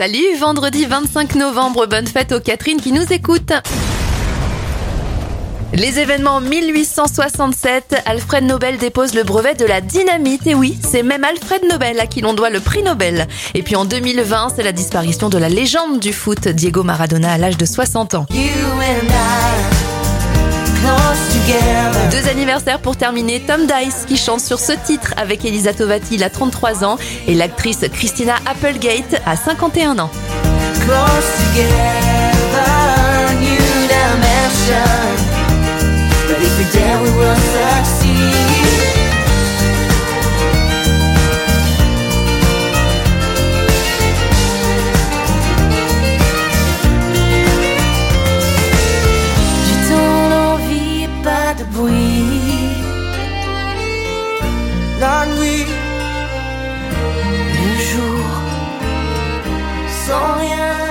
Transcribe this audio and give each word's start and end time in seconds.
Salut, 0.00 0.34
vendredi 0.38 0.86
25 0.86 1.34
novembre, 1.34 1.84
bonne 1.84 2.06
fête 2.06 2.32
aux 2.32 2.40
Catherine 2.40 2.80
qui 2.80 2.90
nous 2.90 3.12
écoutent. 3.12 3.52
Les 5.74 5.98
événements 5.98 6.40
1867, 6.40 8.04
Alfred 8.06 8.44
Nobel 8.44 8.78
dépose 8.78 9.12
le 9.14 9.24
brevet 9.24 9.54
de 9.56 9.66
la 9.66 9.82
dynamite. 9.82 10.46
Et 10.46 10.54
oui, 10.54 10.78
c'est 10.82 11.02
même 11.02 11.22
Alfred 11.22 11.64
Nobel 11.70 12.00
à 12.00 12.06
qui 12.06 12.22
l'on 12.22 12.32
doit 12.32 12.48
le 12.48 12.60
prix 12.60 12.82
Nobel. 12.82 13.28
Et 13.52 13.62
puis 13.62 13.76
en 13.76 13.84
2020, 13.84 14.54
c'est 14.56 14.62
la 14.62 14.72
disparition 14.72 15.28
de 15.28 15.36
la 15.36 15.50
légende 15.50 16.00
du 16.00 16.14
foot, 16.14 16.48
Diego 16.48 16.82
Maradona, 16.82 17.32
à 17.32 17.36
l'âge 17.36 17.58
de 17.58 17.66
60 17.66 18.14
ans. 18.14 18.24
Pour 22.82 22.96
terminer, 22.96 23.40
Tom 23.46 23.60
Dice 23.64 24.06
qui 24.08 24.16
chante 24.16 24.40
sur 24.40 24.58
ce 24.58 24.72
titre 24.72 25.14
avec 25.16 25.44
Elisa 25.44 25.72
Tovati, 25.72 26.16
il 26.16 26.24
a 26.24 26.30
33 26.30 26.84
ans, 26.84 26.98
et 27.28 27.34
l'actrice 27.34 27.84
Christina 27.92 28.34
Applegate 28.44 29.22
a 29.24 29.36
51 29.36 30.00
ans. 30.00 30.10
de 51.58 51.64
bruit. 51.64 52.39
sonhar. 60.10 60.89